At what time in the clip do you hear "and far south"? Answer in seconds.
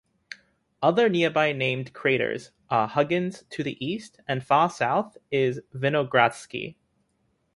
4.27-5.15